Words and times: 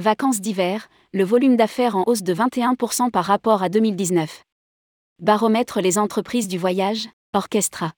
Vacances 0.00 0.40
d'hiver, 0.40 0.88
le 1.12 1.24
volume 1.24 1.56
d'affaires 1.56 1.94
en 1.94 2.04
hausse 2.06 2.22
de 2.22 2.32
21% 2.32 3.10
par 3.10 3.26
rapport 3.26 3.62
à 3.62 3.68
2019. 3.68 4.44
Baromètre 5.20 5.82
les 5.82 5.98
entreprises 5.98 6.48
du 6.48 6.56
voyage, 6.56 7.10
Orchestra. 7.34 7.92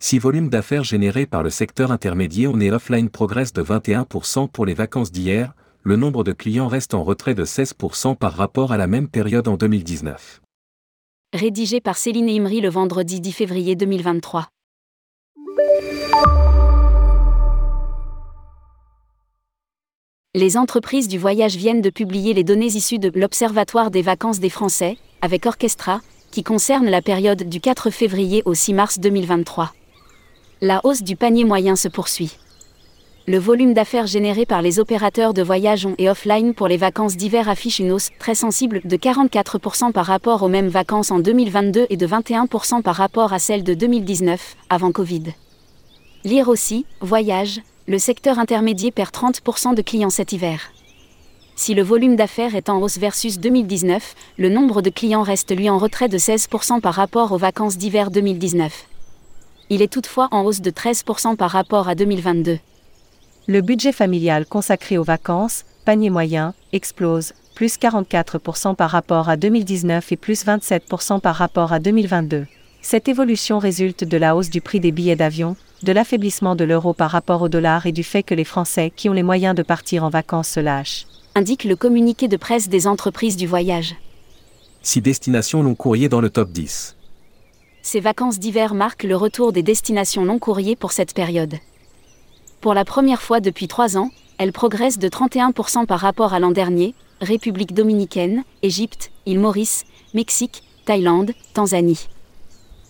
Si 0.00 0.20
volume 0.20 0.48
d'affaires 0.48 0.84
généré 0.84 1.26
par 1.26 1.42
le 1.42 1.50
secteur 1.50 1.90
intermédiaire 1.90 2.52
on 2.54 2.60
et 2.60 2.70
offline 2.70 3.10
progresse 3.10 3.52
de 3.52 3.64
21% 3.64 4.48
pour 4.48 4.64
les 4.64 4.74
vacances 4.74 5.10
d'hier, 5.10 5.54
le 5.82 5.96
nombre 5.96 6.22
de 6.22 6.30
clients 6.30 6.68
reste 6.68 6.94
en 6.94 7.02
retrait 7.02 7.34
de 7.34 7.44
16% 7.44 8.14
par 8.14 8.34
rapport 8.34 8.70
à 8.70 8.76
la 8.76 8.86
même 8.86 9.08
période 9.08 9.48
en 9.48 9.56
2019. 9.56 10.40
Rédigé 11.32 11.80
par 11.80 11.96
Céline 11.96 12.28
Imri 12.28 12.60
le 12.60 12.68
vendredi 12.68 13.20
10 13.20 13.32
février 13.32 13.74
2023. 13.74 14.46
Les 20.40 20.56
entreprises 20.56 21.08
du 21.08 21.18
voyage 21.18 21.56
viennent 21.56 21.80
de 21.80 21.90
publier 21.90 22.32
les 22.32 22.44
données 22.44 22.76
issues 22.76 23.00
de 23.00 23.10
l'Observatoire 23.12 23.90
des 23.90 24.02
vacances 24.02 24.38
des 24.38 24.50
Français, 24.50 24.96
avec 25.20 25.46
Orchestra, 25.46 26.00
qui 26.30 26.44
concerne 26.44 26.86
la 26.86 27.02
période 27.02 27.42
du 27.42 27.60
4 27.60 27.90
février 27.90 28.44
au 28.44 28.54
6 28.54 28.72
mars 28.72 29.00
2023. 29.00 29.72
La 30.60 30.80
hausse 30.84 31.02
du 31.02 31.16
panier 31.16 31.42
moyen 31.42 31.74
se 31.74 31.88
poursuit. 31.88 32.36
Le 33.26 33.36
volume 33.36 33.74
d'affaires 33.74 34.06
généré 34.06 34.46
par 34.46 34.62
les 34.62 34.78
opérateurs 34.78 35.34
de 35.34 35.42
voyage 35.42 35.86
on 35.86 35.96
et 35.98 36.08
offline 36.08 36.54
pour 36.54 36.68
les 36.68 36.76
vacances 36.76 37.16
d'hiver 37.16 37.48
affiche 37.48 37.80
une 37.80 37.90
hausse 37.90 38.10
très 38.20 38.36
sensible 38.36 38.80
de 38.84 38.96
44% 38.96 39.90
par 39.90 40.06
rapport 40.06 40.44
aux 40.44 40.48
mêmes 40.48 40.68
vacances 40.68 41.10
en 41.10 41.18
2022 41.18 41.86
et 41.90 41.96
de 41.96 42.06
21% 42.06 42.82
par 42.82 42.94
rapport 42.94 43.32
à 43.32 43.40
celles 43.40 43.64
de 43.64 43.74
2019, 43.74 44.54
avant 44.70 44.92
Covid. 44.92 45.34
Lire 46.22 46.48
aussi, 46.48 46.86
voyage, 47.00 47.60
le 47.88 47.98
secteur 47.98 48.38
intermédiaire 48.38 48.92
perd 48.92 49.10
30% 49.10 49.74
de 49.74 49.80
clients 49.80 50.10
cet 50.10 50.32
hiver. 50.32 50.60
Si 51.56 51.74
le 51.74 51.82
volume 51.82 52.16
d'affaires 52.16 52.54
est 52.54 52.68
en 52.68 52.82
hausse 52.82 52.98
versus 52.98 53.40
2019, 53.40 54.14
le 54.36 54.50
nombre 54.50 54.82
de 54.82 54.90
clients 54.90 55.22
reste 55.22 55.56
lui 55.56 55.70
en 55.70 55.78
retrait 55.78 56.10
de 56.10 56.18
16% 56.18 56.82
par 56.82 56.92
rapport 56.92 57.32
aux 57.32 57.38
vacances 57.38 57.78
d'hiver 57.78 58.10
2019. 58.10 58.84
Il 59.70 59.80
est 59.80 59.90
toutefois 59.90 60.28
en 60.32 60.44
hausse 60.44 60.60
de 60.60 60.70
13% 60.70 61.36
par 61.36 61.50
rapport 61.50 61.88
à 61.88 61.94
2022. 61.94 62.58
Le 63.46 63.60
budget 63.62 63.92
familial 63.92 64.44
consacré 64.44 64.98
aux 64.98 65.02
vacances, 65.02 65.64
panier 65.86 66.10
moyen, 66.10 66.52
explose, 66.72 67.32
plus 67.54 67.78
44% 67.78 68.76
par 68.76 68.90
rapport 68.90 69.30
à 69.30 69.38
2019 69.38 70.12
et 70.12 70.16
plus 70.16 70.44
27% 70.44 71.20
par 71.20 71.36
rapport 71.36 71.72
à 71.72 71.80
2022. 71.80 72.46
Cette 72.80 73.08
évolution 73.08 73.58
résulte 73.58 74.04
de 74.04 74.16
la 74.16 74.36
hausse 74.36 74.50
du 74.50 74.60
prix 74.60 74.80
des 74.80 74.92
billets 74.92 75.16
d'avion, 75.16 75.56
de 75.82 75.92
l'affaiblissement 75.92 76.56
de 76.56 76.64
l'euro 76.64 76.94
par 76.94 77.10
rapport 77.10 77.42
au 77.42 77.48
dollar 77.48 77.86
et 77.86 77.92
du 77.92 78.02
fait 78.02 78.22
que 78.22 78.34
les 78.34 78.44
Français 78.44 78.92
qui 78.94 79.08
ont 79.08 79.12
les 79.12 79.22
moyens 79.22 79.54
de 79.54 79.62
partir 79.62 80.04
en 80.04 80.10
vacances 80.10 80.48
se 80.48 80.60
lâchent. 80.60 81.06
Indique 81.34 81.64
le 81.64 81.76
communiqué 81.76 82.28
de 82.28 82.36
presse 82.36 82.68
des 82.68 82.86
entreprises 82.86 83.36
du 83.36 83.46
voyage. 83.46 83.94
Six 84.82 85.02
destinations 85.02 85.62
long 85.62 85.74
courrier 85.74 86.08
dans 86.08 86.20
le 86.20 86.30
top 86.30 86.50
10. 86.50 86.96
Ces 87.82 88.00
vacances 88.00 88.38
d'hiver 88.38 88.74
marquent 88.74 89.04
le 89.04 89.16
retour 89.16 89.52
des 89.52 89.62
destinations 89.62 90.24
long 90.24 90.38
courrier 90.38 90.76
pour 90.76 90.92
cette 90.92 91.14
période. 91.14 91.56
Pour 92.60 92.74
la 92.74 92.84
première 92.84 93.22
fois 93.22 93.40
depuis 93.40 93.68
trois 93.68 93.96
ans, 93.96 94.10
elles 94.38 94.52
progressent 94.52 94.98
de 94.98 95.08
31% 95.08 95.86
par 95.86 96.00
rapport 96.00 96.32
à 96.32 96.40
l'an 96.40 96.50
dernier, 96.50 96.94
République 97.20 97.74
dominicaine, 97.74 98.44
Égypte, 98.62 99.10
île 99.26 99.40
Maurice, 99.40 99.84
Mexique, 100.14 100.62
Thaïlande, 100.84 101.32
Tanzanie. 101.54 102.08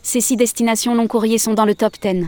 Ces 0.02 0.20
six 0.20 0.36
destinations 0.36 0.94
long 0.94 1.06
courrier 1.06 1.38
sont 1.38 1.54
dans 1.54 1.64
le 1.64 1.74
top 1.74 1.94
10 2.00 2.26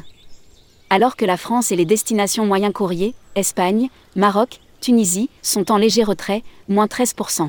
alors 0.90 1.14
que 1.16 1.24
la 1.24 1.36
France 1.36 1.70
et 1.70 1.76
les 1.76 1.84
destinations 1.84 2.44
moyen 2.44 2.72
courrier, 2.72 3.14
Espagne, 3.36 3.88
Maroc, 4.16 4.58
Tunisie, 4.80 5.30
sont 5.40 5.70
en 5.70 5.76
léger 5.76 6.02
retrait, 6.02 6.42
moins 6.68 6.86
13%. 6.86 7.48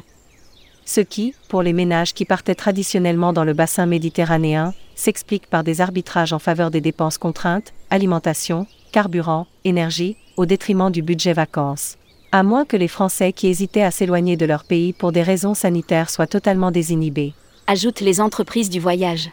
Ce 0.86 1.02
qui, 1.02 1.34
pour 1.50 1.64
les 1.64 1.74
ménages 1.74 2.14
qui 2.14 2.26
partaient 2.26 2.56
traditionnellement 2.56 3.34
dans 3.34 3.44
le 3.44 3.54
bassin 3.54 3.88
méditerranéen, 3.88 4.74
s'explique 4.96 5.48
par 5.48 5.64
des 5.64 5.82
arbitrages 5.82 6.34
en 6.34 6.40
faveur 6.40 6.70
des 6.70 6.82
dépenses 6.82 7.18
contraintes, 7.18 7.74
alimentation, 7.90 8.68
carburant, 8.92 9.48
énergie, 9.64 10.18
au 10.38 10.46
détriment 10.46 10.92
du 10.92 11.02
budget 11.02 11.34
vacances. 11.34 11.98
À 12.32 12.44
moins 12.44 12.66
que 12.66 12.78
les 12.78 12.88
Français 12.88 13.34
qui 13.34 13.48
hésitaient 13.48 13.84
à 13.84 13.92
s'éloigner 13.92 14.38
de 14.38 14.46
leur 14.46 14.64
pays 14.66 14.94
pour 14.94 15.12
des 15.12 15.24
raisons 15.24 15.54
sanitaires 15.54 16.10
soient 16.10 16.28
totalement 16.28 16.72
désinhibés. 16.72 17.34
Ajoutent 17.68 18.02
les 18.02 18.22
entreprises 18.22 18.70
du 18.70 18.80
voyage. 18.80 19.32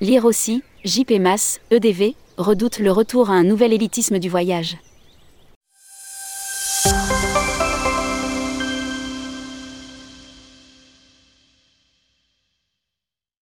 Lire 0.00 0.24
aussi, 0.24 0.62
JP 0.84 1.20
Mass, 1.20 1.60
EDV, 1.70 2.14
redoute 2.36 2.80
le 2.80 2.90
retour 2.90 3.30
à 3.30 3.34
un 3.34 3.44
nouvel 3.44 3.72
élitisme 3.72 4.18
du 4.18 4.28
voyage. 4.28 4.76